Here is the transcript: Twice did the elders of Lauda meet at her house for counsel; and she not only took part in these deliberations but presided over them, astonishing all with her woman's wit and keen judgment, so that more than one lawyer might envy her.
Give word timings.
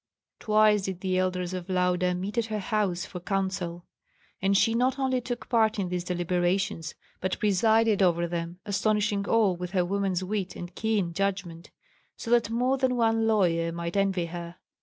Twice 0.39 0.81
did 0.81 1.01
the 1.01 1.19
elders 1.19 1.53
of 1.53 1.69
Lauda 1.69 2.15
meet 2.15 2.35
at 2.39 2.45
her 2.47 2.57
house 2.57 3.05
for 3.05 3.19
counsel; 3.19 3.85
and 4.41 4.57
she 4.57 4.73
not 4.73 4.97
only 4.97 5.21
took 5.21 5.47
part 5.47 5.77
in 5.77 5.89
these 5.89 6.03
deliberations 6.03 6.95
but 7.19 7.37
presided 7.37 8.01
over 8.01 8.25
them, 8.27 8.57
astonishing 8.65 9.27
all 9.27 9.55
with 9.55 9.73
her 9.73 9.85
woman's 9.85 10.23
wit 10.23 10.55
and 10.55 10.73
keen 10.73 11.13
judgment, 11.13 11.69
so 12.17 12.31
that 12.31 12.49
more 12.49 12.79
than 12.79 12.95
one 12.95 13.27
lawyer 13.27 13.71
might 13.71 13.95
envy 13.95 14.25
her. 14.25 14.55